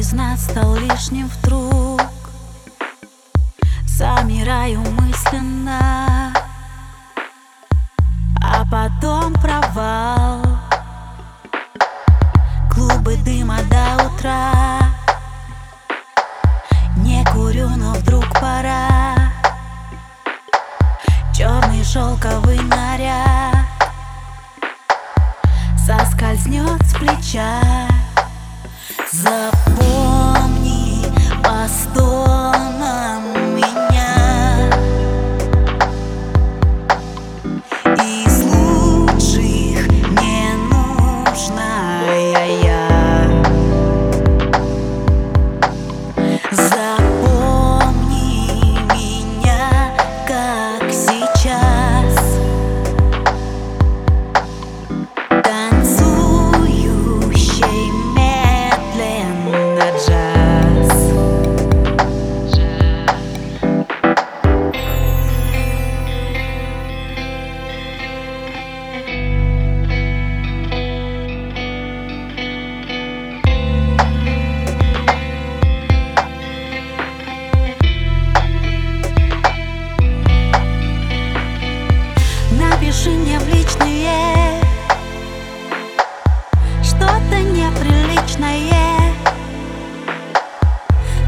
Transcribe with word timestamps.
Из 0.00 0.14
нас 0.14 0.44
стал 0.44 0.76
лишним 0.76 1.28
вдруг? 1.28 2.00
Замираю 3.86 4.80
мысленно. 4.80 6.32
А 8.42 8.64
потом 8.70 9.34
провал. 9.34 10.40
Клубы 12.70 13.18
дыма 13.18 13.58
до 13.64 14.06
утра. 14.06 14.80
Не 16.96 17.22
курю, 17.26 17.68
но 17.68 17.92
вдруг 17.92 18.24
пора. 18.40 19.34
Черный 21.34 21.84
шелковый 21.84 22.60
наряд 22.60 23.66
Соскользнет 25.76 26.80
с 26.86 26.94
плеча 26.94 27.89
Запомни 29.12 31.04
по 31.42 31.66
стонам 31.66 33.24
меня. 33.56 34.70
Из 37.96 38.44
лучших 38.44 39.88
не 40.10 40.54
нужная 40.70 42.46
я. 42.62 42.86
Запомни 46.52 46.99
Напиши 82.90 83.10
мне 83.10 83.38
в 83.38 83.46
личные 83.46 84.60
Что-то 86.82 87.38
неприличное. 87.38 89.14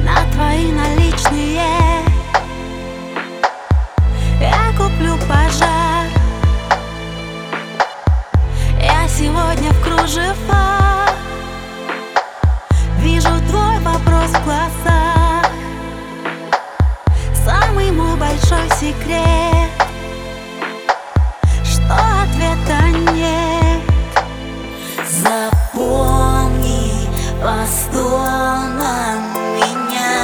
На 0.00 0.32
твои 0.32 0.72
наличные 0.72 1.62
Я 4.40 4.72
куплю 4.76 5.16
пожар. 5.28 6.08
Я 8.80 9.06
сегодня 9.06 9.70
в 9.70 9.84
кружевах 9.84 11.14
Вижу 12.98 13.38
твой 13.48 13.78
вопрос 13.78 14.30
в 14.30 14.44
глазах. 14.44 15.46
Самый 17.44 17.92
мой 17.92 18.16
большой 18.16 18.68
секрет 18.80 19.31
Стонам 27.42 29.18
меня. 29.56 30.16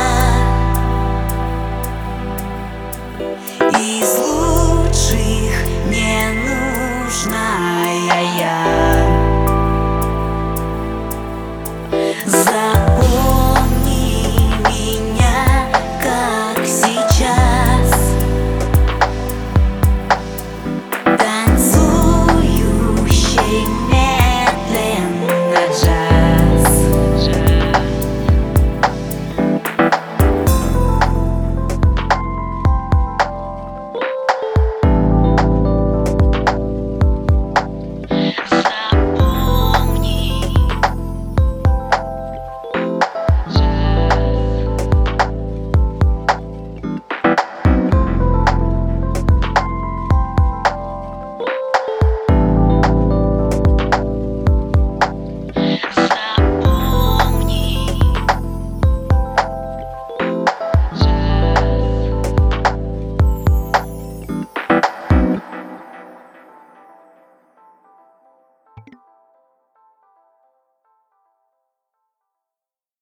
Из 3.77 4.19
лучших 4.19 5.67
не 5.91 6.31
нужная 6.47 8.23
я 8.39 8.68